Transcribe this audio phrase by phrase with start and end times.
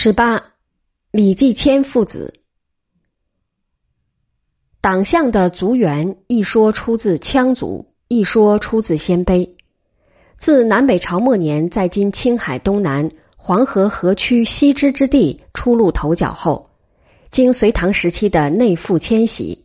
[0.00, 0.52] 十八，
[1.10, 2.38] 李继迁父子。
[4.80, 9.56] 党项的族源一说出自羌族，一说出自鲜卑。
[10.38, 16.70] 自南北朝末年，在今青海东南黄河河区西支之地初露头角后，
[17.32, 19.64] 经隋唐时期的内附迁徙，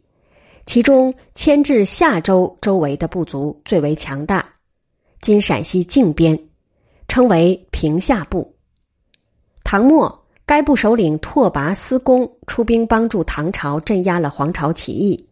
[0.65, 4.55] 其中迁至夏州周围的部族最为强大，
[5.21, 6.39] 今陕西靖边，
[7.07, 8.55] 称为平夏部。
[9.63, 15.25] 唐末，该部首领拓跋思恭出兵帮助唐朝镇压了黄巢起义，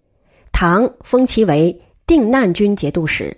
[0.53, 3.37] 唐封其为定难军节度使，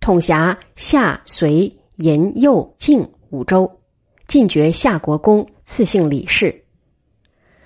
[0.00, 3.70] 统辖夏、隋、银、右、晋五州，
[4.26, 6.64] 进爵夏国公，赐姓李氏。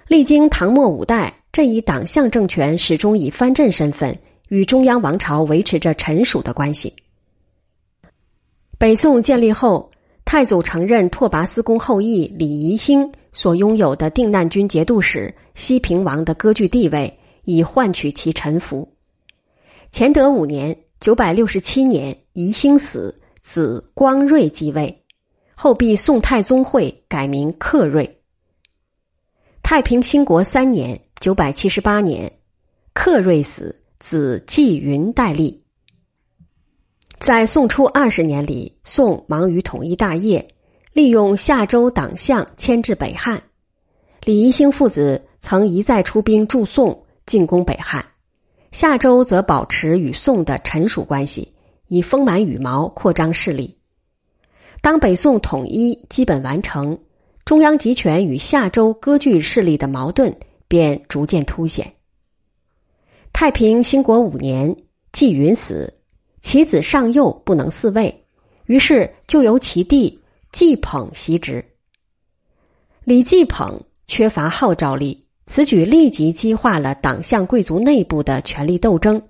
[0.08, 4.18] 历经唐末五代，这一党项政权始终以藩镇身份
[4.48, 6.94] 与中央王朝维持着臣属的关系。
[8.76, 9.90] 北宋建立后。
[10.30, 18.96] 太祖承认拓跋思恭后裔李宜兴所拥有的定难军节度使西平王的割据地位，以换取其臣服。
[19.92, 25.04] 乾德五年（九百六十七年），宜兴死，子光瑞继位，
[25.54, 28.20] 后避宋太宗讳，改名克瑞。
[29.62, 32.40] 太平兴国三年（九百七十八年），
[32.92, 35.62] 克瑞死，子纪云代立。
[37.20, 40.56] 在宋初二十年里，宋忙于统一大业，
[40.92, 43.42] 利用夏州党项牵制北汉。
[44.24, 48.04] 李宜兴父子曾一再出兵助宋进攻北汉，
[48.72, 51.54] 夏州则保持与宋的臣属关系，
[51.86, 53.76] 以丰满羽毛扩张势力。
[54.80, 56.98] 当北宋统一基本完成，
[57.44, 61.92] 中央集权与夏州割据势力的矛盾便逐渐凸显。
[63.32, 64.76] 太平兴国五年，
[65.12, 65.94] 纪云死。
[66.40, 68.24] 其子上幼不能嗣位，
[68.66, 70.20] 于是就由其弟
[70.52, 71.64] 季捧袭职。
[73.04, 79.22] 李继捧缺乏号召力，此举立即激化了党项贵族内部的权力斗争，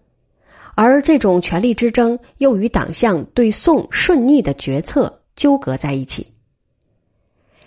[0.74, 6.26] 而这种权力之争又与党项对宋顺逆的决策纠葛在一起。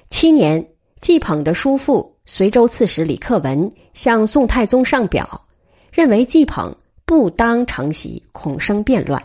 [0.10, 0.68] 七年，
[1.00, 5.48] 季捧的叔父随州刺史李克文向宋太宗上表，
[5.92, 6.76] 认为季捧。
[7.04, 9.22] 不当承袭，恐生变乱，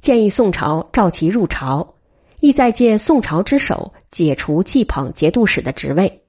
[0.00, 1.96] 建议宋朝召其入朝，
[2.42, 6.24] 意在借宋朝之手解除季捧节度使的职位。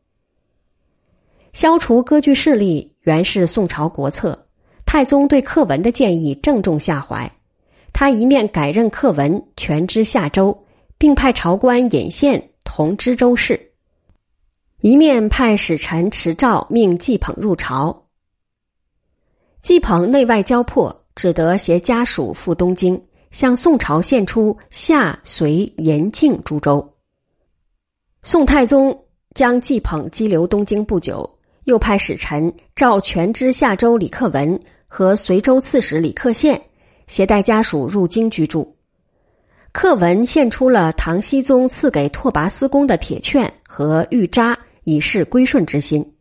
[1.53, 4.47] 消除割据势力原是宋朝国策，
[4.85, 7.31] 太宗对克文的建议正中下怀，
[7.93, 10.65] 他一面改任克文全知夏州，
[10.99, 13.71] 并派朝官尹宪同知州事，
[14.81, 18.05] 一面派使臣持诏命季捧入朝。
[19.63, 26.93] 季捧内外交迫，只得携家属赴东京，向宋朝献出夏、隋、延靖诸州。
[28.21, 34.57] 宋太宗将季捧羁留东京不久，又派使臣召全知夏州李克文
[34.87, 36.61] 和随州刺史李克宪
[37.07, 38.77] 携带家属入京居住。
[39.71, 46.13] 克文献出了唐僖宗赐给拓跋思恭的铁券和玉札，以示归顺之心。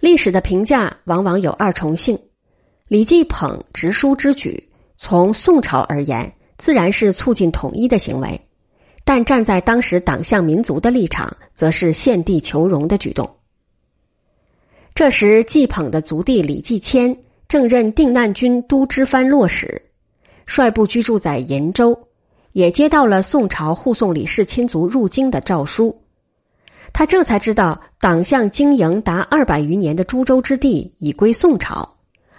[0.00, 2.18] 历史的评价往往有二重性。
[2.88, 4.68] 李继捧直书之举，
[5.06, 8.40] 从宋朝而言，自然是促进统一的行为；
[9.04, 13.30] 但站在当时党项民族的立场，则是献地求荣的举动。
[14.94, 17.14] 这时，继捧的族弟李继迁
[17.46, 19.82] 正任定难军都知藩落使，
[20.46, 22.08] 率部居住在延州，
[22.52, 26.00] 也接到了宋朝护送李氏亲族入京的诏书。
[26.94, 31.93] 他这才知道，党项经营达二百余年的株洲之地已归宋朝，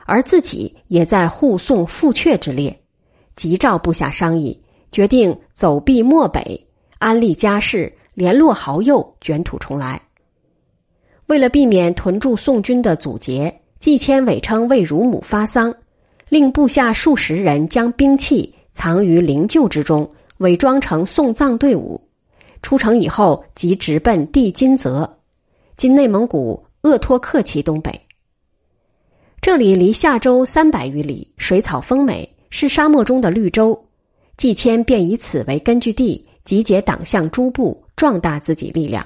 [0.05, 2.79] 而自己也在护送父阙之列，
[3.35, 4.61] 急召部下商议，
[4.91, 6.66] 决定走避漠北，
[6.99, 10.01] 安立家室，联络好友，卷土重来。
[11.25, 15.73] 为了避免屯驻宋军的阻截，季谦伪称为乳母发丧，
[16.29, 20.07] 令部下数十人将兵器藏于灵柩之中，
[20.38, 21.99] 伪装成送葬队伍。
[22.61, 25.18] 出城以后，即直奔地金泽，
[25.77, 28.05] 今内蒙古鄂托克旗东北。
[29.45, 33.80] 这里离夏州三百余里，水草丰美，是沙漠中的绿洲。
[34.38, 39.06] 季谦便以此为根据地，集结党项诸部，壮大自己力量。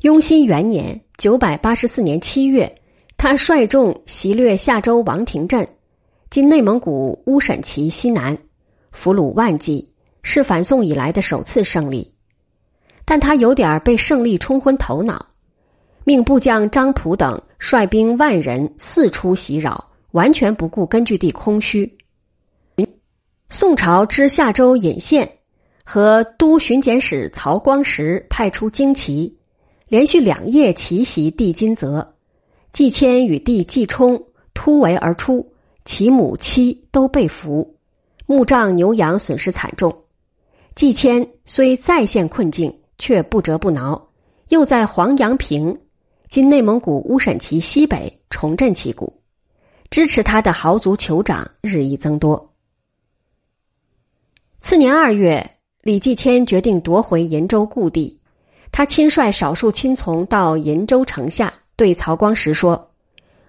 [0.00, 2.80] 雍熙元年（九百八十四年七月），
[3.16, 5.68] 他率众袭掠夏州王庭镇，
[6.28, 8.36] 今内蒙古乌审旗西南，
[8.90, 9.88] 俘虏万计。
[10.24, 12.12] 是反宋以来的首次胜利，
[13.04, 15.24] 但他有点被胜利冲昏头脑，
[16.02, 21.96] 命部将张普等率兵万人四出袭扰，完全不顾根据地空虚。
[23.48, 25.38] 宋朝知夏州尹县
[25.84, 29.36] 和都巡检使曹光实派出旌旗，
[29.88, 32.14] 连续两夜奇袭帝金泽，
[32.72, 34.20] 季谦与弟季冲
[34.52, 35.52] 突围而出，
[35.84, 37.76] 其母妻都被俘，
[38.26, 39.96] 木杖牛羊损失惨重。
[40.74, 44.08] 季谦虽再现困境，却不折不挠，
[44.48, 45.78] 又在黄阳平
[46.28, 49.12] （今内蒙古乌审旗西北）重振旗鼓，
[49.90, 52.52] 支持他的豪族酋长日益增多。
[54.60, 58.20] 次年二月，李继迁决定夺回银州故地，
[58.72, 62.90] 他亲率少数亲从到银州城下，对曹光实说：“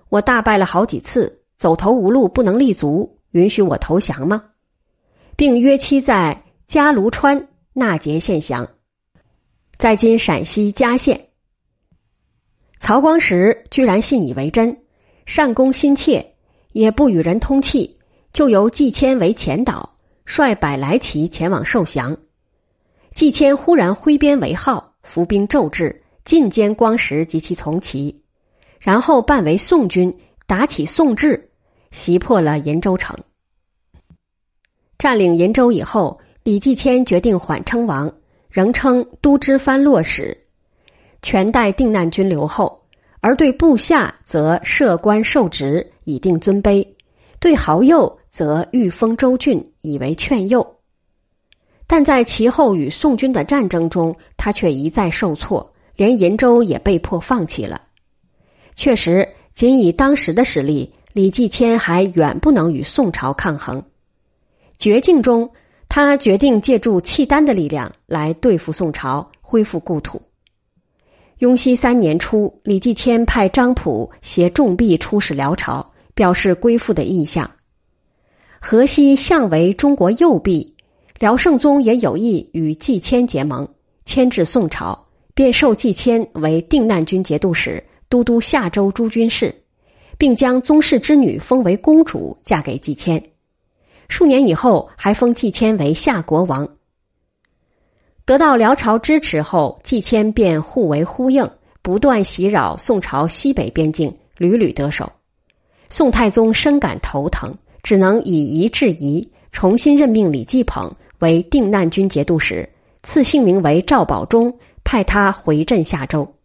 [0.10, 4.44] 我大败了好几次，走投无路，不能立足，允许我投降吗？”
[5.36, 6.44] 并约期在。
[6.68, 8.68] 嘉卢川纳节县降，
[9.78, 11.27] 在今陕西嘉县。
[12.80, 14.78] 曹光实居然信以为真，
[15.26, 16.34] 善攻心切，
[16.72, 17.98] 也不与人通气，
[18.34, 22.18] 就由季谦为前导，率百来骑前往受降。
[23.14, 28.24] 季谦忽然挥鞭为号，伏兵骤至，尽歼光实及其从骑，
[28.80, 31.50] 然后扮为宋军，打起宋制，
[31.92, 33.18] 袭破了银州城。
[34.98, 36.20] 占领银州以后。
[36.44, 38.10] 李继迁决定缓称王，
[38.50, 40.47] 仍称都知藩落使，
[41.22, 42.82] 全带定难军留后，
[43.20, 46.88] 而对部下则设官受职，以定尊卑；
[47.40, 50.76] 对豪右则御封州郡，以为劝诱。
[51.86, 57.82] 但在其后与宋军的战争中，他却一再受挫，连银州也被迫放弃了。
[58.76, 63.84] 确实，仅以当时的实力，李继迁还远不能与宋朝抗衡。
[64.78, 65.50] 绝境中。
[65.90, 70.22] 他决定借助契丹的力量来对付宋朝，恢复故土。
[71.40, 77.52] 雍熙三年初，李继迁派张溥携重币出使辽朝，表示归附的意向。
[78.60, 80.74] 河西向为中国右臂，
[81.20, 83.68] 辽圣宗也有意与继迁结盟，
[84.04, 85.06] 迁至宋朝，
[85.36, 89.54] 便授继迁为定难军节度使、都督夏州诸军事，
[90.18, 93.24] 并将宗室之女封为公主，嫁给继迁。
[94.08, 96.68] 数年以后，还封季谦为夏国王。
[98.28, 101.50] 得到辽朝支持后，季谦便互为呼应，
[101.82, 105.10] 不断袭扰宋朝西北边境，屡屡得手。
[105.88, 112.70] 宋太宗深感头疼，只能以夷制夷，重新任命李继捧为定难军节度使，
[113.02, 116.36] 赐姓名为赵保忠，派他回镇夏州。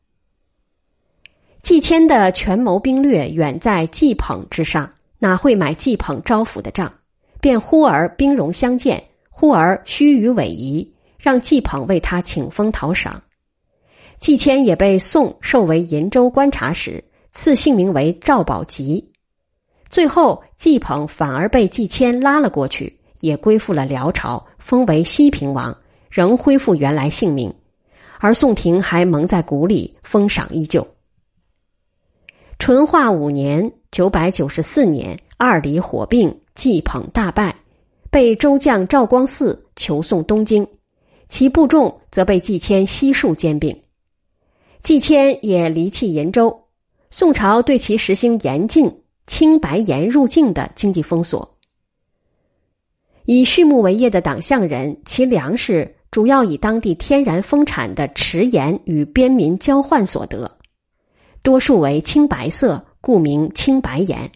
[1.64, 4.88] 季谦的权谋兵略远在季捧之上，
[5.18, 6.92] 哪会买季捧招抚的账？
[7.40, 10.91] 便忽而兵戎相见，忽而虚与委蛇，
[11.22, 13.22] 让季捧为他请封讨赏。
[14.18, 19.12] 季谦也被宋授为银州观察使，赐姓名为赵宝吉。
[19.88, 25.78] 最后，季捧反而被季谦拉了过去，也归附了辽朝，封为西平王，
[26.10, 27.54] 仍恢复原来姓名。
[28.18, 30.86] 而宋廷还蒙在鼓里，封赏依旧。
[32.58, 36.36] 淳化五年（九百九十四年），二里火并。
[36.54, 37.56] 季捧大败，
[38.10, 40.68] 被周将赵光嗣求送东京，
[41.32, 43.80] 其部众则被季谦悉数兼并。
[44.82, 46.64] 季谦也离弃延州，
[47.10, 51.56] 宋朝对其实行严禁青白盐入境的经济封锁。
[53.24, 60.58] 以畜牧为业的党项人，其粮食主要以当地天然丰产的池盐与边民交换所得，
[61.42, 64.30] 多数为青白色，故名青白盐。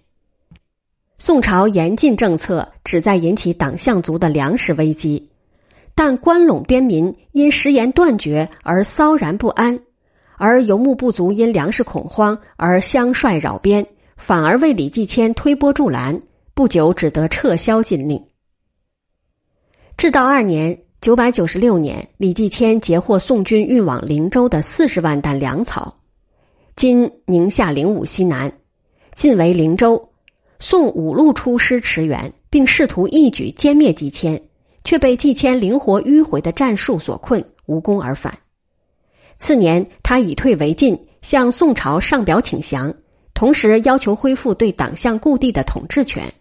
[1.18, 5.28] 宋朝严禁政策，旨在引起党项族的粮食危机，
[5.96, 9.80] 但关陇边民因食盐断绝而骚然不安，
[10.36, 13.86] 而游牧部族因粮食恐慌而相率扰边，
[14.18, 16.20] 反而为李继迁推波助澜，
[16.52, 18.22] 不久只得撤销禁令。
[19.96, 25.96] 至道二年（九百九十六年），李继迁截获宋军运往灵州的四十万担粮草，
[26.76, 28.52] 今宁夏灵武西南，
[29.14, 30.10] 晋为灵州。
[30.58, 34.45] 宋五路出师驰援，并试图一举歼灭季谦，
[34.86, 38.38] 却被季谦灵活迂回的战术所困，无功而返。
[39.36, 42.94] 次年，他以退为进，向宋朝上表请降，
[43.34, 46.32] 同时要求恢复对党项故地的统治权。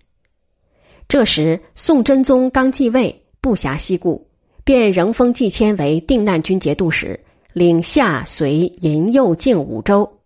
[1.07, 4.27] 这时，宋真宗刚继位，不暇西顾，
[4.63, 7.19] 便仍封季谦为定难军节度使，
[7.51, 10.19] 领夏、隋、银、右、靖五州。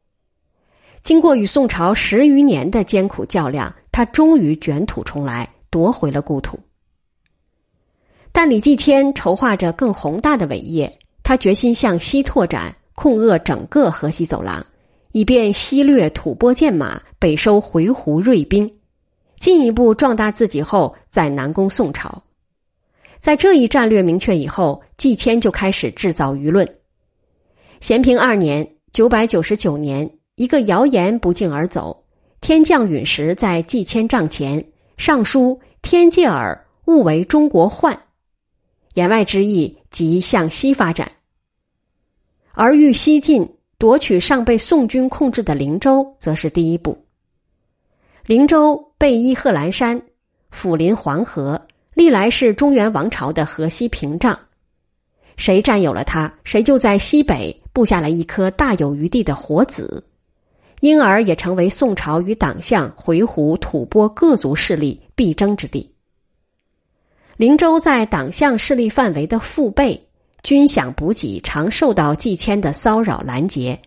[1.03, 6.59] 经过与宋朝十余年的艰苦较量，他终于卷土重来，夺回了故土。
[8.31, 14.65] 但李继迁筹划着更宏大的伟业，他决心向西拓展，控扼整个河西走廊，
[15.12, 18.71] 以便西掠吐蕃剑马，北收回鹘锐兵，
[19.39, 22.24] 进一步壮大自己后再南攻宋朝。
[23.19, 26.67] 在这一战略明确以后，季谦就开始制造舆论。
[27.81, 28.71] 咸平二年。
[28.91, 32.05] 九百九十九年，一个谣言不胫而走。
[32.41, 34.65] 天降陨石在季谦帐前
[34.98, 38.01] 上书“天戒耳，勿为中国患”，
[38.99, 41.09] 言外之意即向西发展。
[42.51, 47.05] 而欲西进，夺取尚被宋军控制的灵州，则是第一步。
[48.25, 50.01] 灵州背依贺兰山
[50.53, 54.37] ，phủ 临黄河，历来是中原王朝的河西屏障。
[55.37, 60.03] 谁占有了它，谁就在西北布下了一颗大有余地的活子，
[60.81, 65.89] 因而也成为宋朝与党项、回鹘、吐蕃各族势力必争之地。
[67.39, 70.10] 灵州在党项势力范围的腹背，
[70.43, 73.79] 军饷补给常受到季谦的骚扰拦截，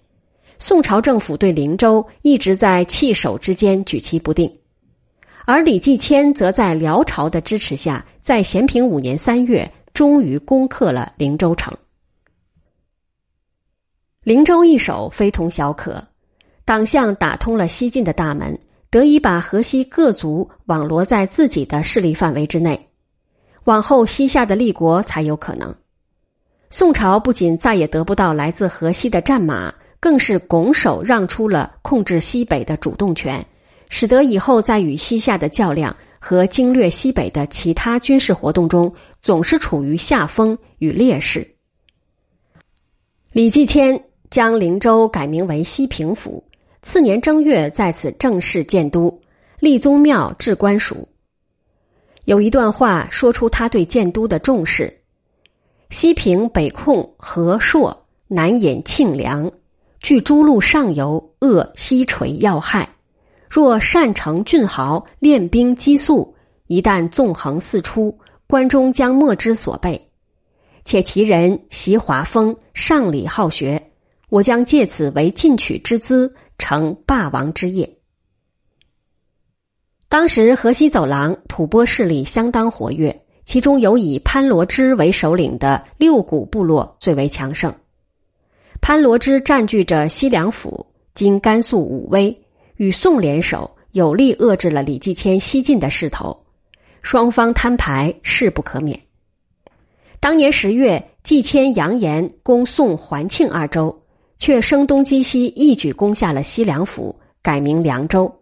[0.59, 4.51] 宋朝政府对灵州一直在弃守之间举棋不定，
[5.45, 9.71] 而李继迁则在辽朝的支持下，在咸平五年三月。
[9.93, 11.77] 终于攻克了灵州城。
[14.25, 16.09] 灵州一守非同小可，
[16.65, 22.89] 党项打通了西进的大门，得以把河西各族网罗在自己的势力范围之内，
[23.64, 25.75] 往后西夏的立国才有可能。
[26.71, 33.47] 宋朝不仅再也得不到来自河西的战马，更是拱手让出了控制西北的主动权，
[33.88, 35.97] 使得以后在与西夏的较量。
[36.25, 41.57] 和经略西北的其他军事活动中，总是处于下风与劣势。
[43.33, 46.45] 李继迁将灵州改名为西平府，
[46.81, 49.21] 次年正月在此正式建都，
[49.59, 51.09] 立宗庙，置官署。
[52.25, 55.00] 有一段话说出他对建都的重视：
[55.91, 59.50] 西平北控河朔，南引庆梁，
[60.00, 62.88] 据诸路上游，扼西垂要害。
[63.50, 66.35] 若善成俊豪，练兵激速，
[66.69, 70.09] 一旦纵横四出，关中将莫之所备。
[70.85, 73.91] 且其人习华风，上礼好学，
[74.29, 77.99] 我将借此为进取之资，成霸王之业。
[80.12, 87.75] 当时河西走廊吐蕃势力相当活跃，其中有以潘罗支为首领的六股部落最为强盛。
[88.83, 92.42] 潘罗支占据着西凉府（今甘肃武威）。
[92.76, 96.45] 与宋联手，有力遏制了李继迁西进的势头，
[97.00, 99.00] 双方摊牌势不可免。
[100.21, 104.02] 当年十月，季迁扬言攻宋环庆二州，
[104.38, 108.42] 却声东击西，一举攻下了西凉府，改名凉州。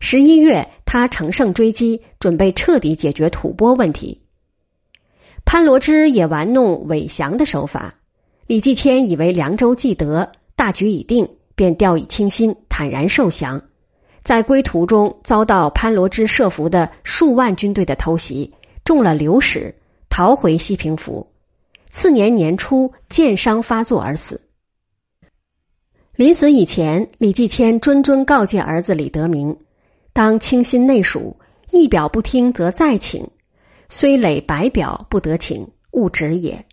[0.00, 4.22] 十一月，他乘胜追击，准备彻底解决吐蕃问题。
[5.44, 7.94] 潘罗支也玩弄伪降的手法，
[8.46, 11.28] 李继迁以为凉州既得，大局已定。
[11.56, 13.62] 便掉以轻心，坦然受降，
[14.22, 19.74] 在归途中遭到潘罗支设伏的数万军队的偷袭，中了流矢，
[20.08, 21.30] 逃回西平府。
[21.90, 24.40] 次年年初，箭伤发作而死。
[26.16, 29.54] 临死以前，李继迁谆谆告诫儿子李德明
[30.12, 31.36] ：“当清心内属，
[31.70, 33.24] 一表不听则再请；
[33.88, 36.66] 虽累百表不得请，勿止也。”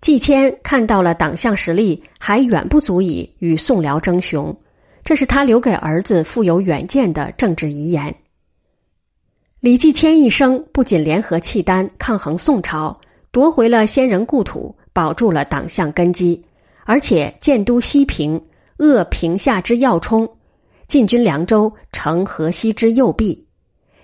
[0.00, 4.54] 季谦看到了党项实力还远不足以与宋辽争雄，
[5.02, 8.16] 这是他留给儿子富有远见的政治遗言。
[9.60, 13.00] 李继迁一生不仅联合契丹抗衡宋朝，
[13.30, 16.44] 夺回了先人故土，保住了党项根基，
[16.84, 18.44] 而且建都西平，
[18.76, 20.36] 扼平夏之要冲，
[20.86, 23.46] 进军凉州，成河西之右臂，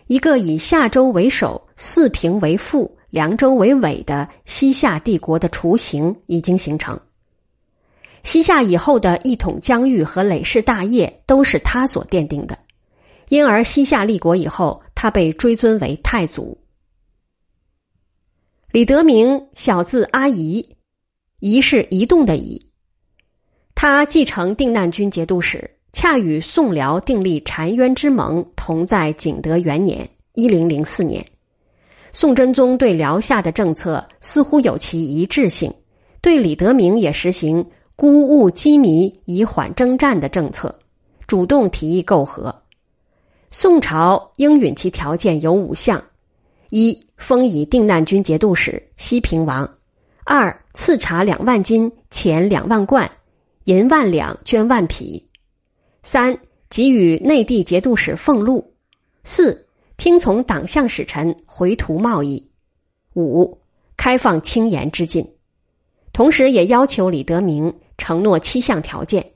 [0.06, 2.96] 一个以夏州为首，四平为腹。
[3.10, 7.00] 凉州为尾的西夏帝国的雏形已经形成。
[8.22, 12.56] 西夏以后的一统疆域和累世大业都是他所奠定的，
[13.28, 16.58] 因而西夏立国以后，他被追尊为太祖。
[18.70, 20.76] 李德明，小字阿仪，
[21.40, 22.70] 仪是移动的仪。
[23.74, 31.26] 他继承定难军节度使，恰与宋辽订立澶渊之盟，同在景德元年（一零零四年）。
[32.12, 35.72] 宋真宗对辽夏的政策似乎有其一致性，
[36.20, 37.66] 对李德明也实行
[37.96, 40.78] 孤务机密以缓征战的政策，
[41.26, 42.62] 主动提议媾和。
[43.50, 46.04] 宋朝应允其条件有五项：
[46.70, 49.66] 一、封以定难军节度使、西平王；
[50.24, 53.10] 二、赐茶两万斤，钱两万贯，
[53.64, 55.28] 银万两，绢万匹；
[56.02, 56.38] 三、
[56.68, 58.72] 给予内地节度使俸禄；
[59.24, 59.66] 四。
[59.96, 62.50] 听从党项使臣回图贸易，
[63.12, 63.58] 五
[63.98, 65.34] 开放轻盐之禁，
[66.14, 69.32] 同时也要求李德明承诺七项条件，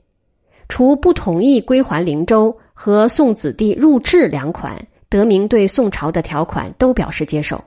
[0.67, 7.63] 除不同意归还灵州和宋子弟入质两款，德明对宋朝的条款都表示接受。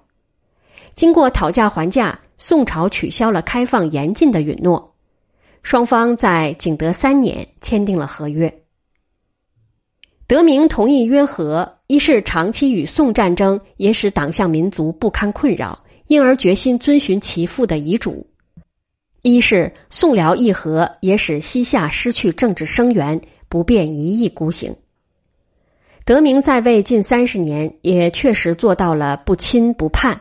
[0.96, 4.92] 经过讨价还价，宋朝取消了开放盐禁的允诺，
[5.62, 8.52] 双方在景德三年签订了合约。
[10.28, 18.26] 德明同意约和，一是长期与宋战争也使党项民族不堪困扰，因而决心遵循其父的遗嘱；
[19.22, 23.18] 一是宋辽议和也使西夏失去政治声援，
[23.48, 24.76] 不便一意孤行。
[26.04, 30.20] 德明在位近三十年，也确实做到了不亲不叛，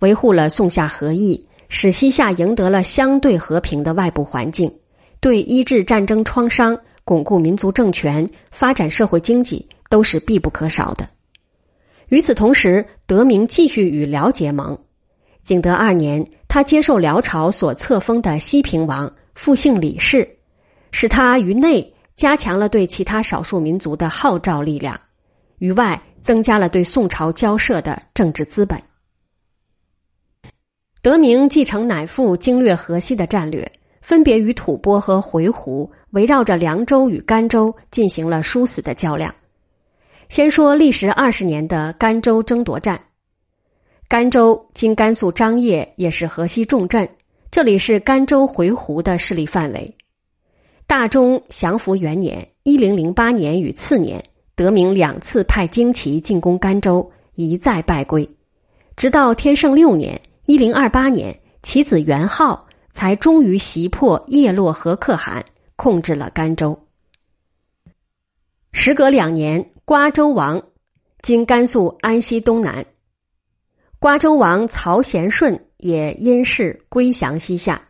[0.00, 4.70] 维护了宋夏和议，使西夏赢得了相对和平的外部环境，
[5.18, 6.78] 对医治战争创伤。
[7.10, 11.10] 巩固民族政权、发展社会经济都是必不可少的。
[12.06, 14.78] 与此同时，德明继续与辽结盟。
[15.42, 20.36] 景德二年，他接受辽朝所册封的西平王，复姓李氏，
[20.92, 25.00] 使他于内加强了对其他少数民族的号召力量，
[25.58, 28.80] 于外增加了对宋朝交涉的政治资本。
[31.02, 33.79] 德明继承乃父经略河西的战略。
[34.00, 39.34] 分别与吐蕃和回鹘围绕着凉州与甘州进行了殊死的较量。
[40.28, 43.00] 先说历时二十年的甘州争夺战。
[44.08, 47.08] 甘州今甘肃张掖，也是河西重镇，
[47.50, 49.94] 这里是甘州回鹘的势力范围。
[50.86, 54.24] 大中祥符元年（一零零八年）与次年，
[54.56, 58.28] 德明两次派精骑进攻甘州，一再败归。
[58.96, 62.66] 直到天圣六年（一零二八年），其子元昊。
[62.90, 65.44] 才终于袭破叶洛河可汗，
[65.76, 66.78] 控制了甘州。
[68.72, 70.62] 时隔两年，瓜州王
[71.22, 72.86] 今甘肃安西东南，
[73.98, 77.80] 瓜州王曹贤顺也因事归降西夏。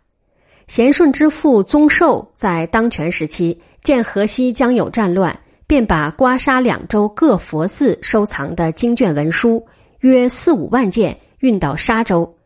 [0.66, 9.66] 贤顺之父宗寿在当权时期，见河西将有战乱，便把瓜沙两州各佛寺收藏的经卷文书
[10.00, 12.36] 约四五万件运到沙州，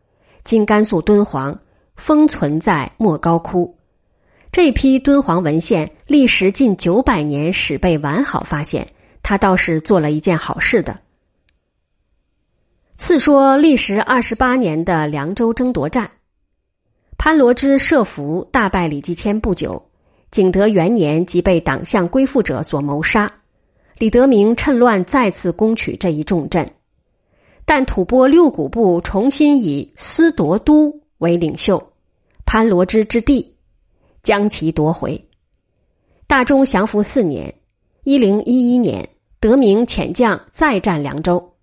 [0.43, 1.59] 经甘肃敦煌。
[1.95, 3.77] 封存在莫高窟，
[4.51, 8.87] 这批敦煌文献历时近九百年，始被完好发现。
[9.23, 10.99] 他倒是做了一件好事的。
[12.95, 16.11] 次说历时二十八年的凉州争夺战，
[17.17, 19.89] 潘罗之设伏大败李继迁不久，
[20.29, 23.33] 景德元年即被党项归附者所谋杀。
[23.97, 26.73] 李德明趁乱再次攻取这一重镇，
[27.65, 31.01] 但吐蕃六谷部重新以思夺都。
[31.25, 31.91] 为领袖，
[32.45, 33.55] 潘罗之之地，
[34.21, 35.27] 将其夺回。
[36.27, 37.55] 大中降服四年
[38.05, 39.09] （一零一一年），
[39.41, 41.53] 得名遣将再战凉州。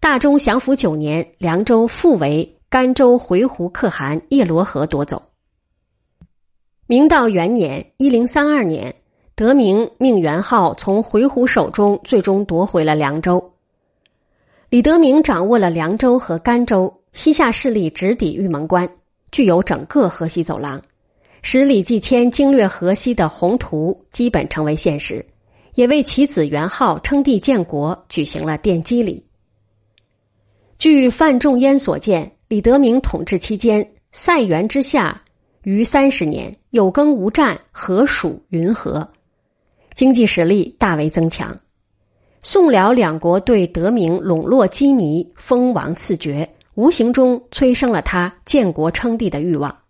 [0.00, 5.22] 大中降服九年，凉州复为甘州回鹘可汗叶罗河夺走。
[6.86, 8.94] 明道元年（一零三二年），
[9.36, 13.52] 得名命元昊从回鹘手中最终夺回了凉州。
[14.70, 16.97] 李德明掌握了凉州和甘州。
[17.12, 18.88] 西夏势力直抵玉门关，
[19.32, 20.80] 具有整个河西走廊，
[21.42, 25.24] 使李继迁经略河西的宏图基本成为现实，
[25.74, 29.24] 也为其子元昊称帝建国举行了奠基礼。
[30.78, 35.22] 据范仲淹所见，李德明统治期间，塞垣之下
[35.62, 39.08] 逾三十年，有耕无战，河属云和，
[39.94, 41.58] 经济实力大为增强。
[42.40, 46.48] 宋辽两国对德明笼络羁縻，封王赐爵。
[46.78, 49.80] 无形中催生了他建国称帝的欲望。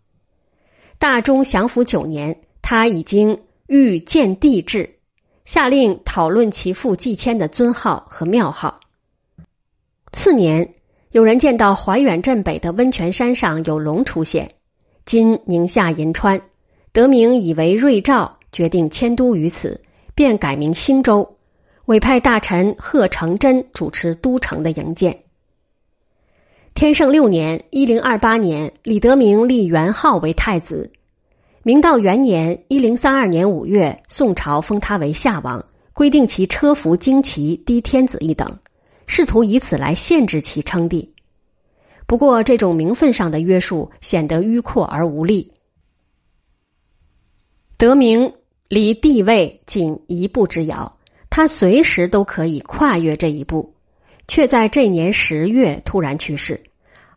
[0.99, 4.97] 大中祥符九年，他已经欲建帝制，
[5.45, 8.81] 下令讨论其父继迁的尊号和庙号。
[10.15, 10.73] 次年，
[11.11, 14.51] 有人见到怀远镇北的温泉山上有龙出现，
[15.05, 16.41] 今宁夏银川，
[16.93, 19.79] 得名以为瑞兆，决定迁都于此，
[20.15, 21.37] 便改名兴州，
[21.85, 25.25] 委派大臣贺成真主持都城的营建。
[26.79, 30.93] 天圣六年（一零二八年），李德明立元昊为太子。
[31.65, 38.61] 明道元年（一零三二年）五月，宋朝封他为夏王，规定其车服旌旗、低天子一等，
[39.09, 41.13] 试图以此来限制其称帝。
[42.07, 45.51] 不过，这种名分上的约束显得迂阔而无力。
[47.77, 48.35] 德明
[48.69, 50.97] 离帝位仅一步之遥，
[51.29, 53.75] 他随时都可以跨越这一步，
[54.29, 56.63] 却在这年十月突然去世。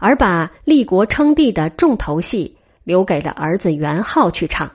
[0.02, 4.72] 而把立国称帝的重头戏留给了儿子元昊去唱。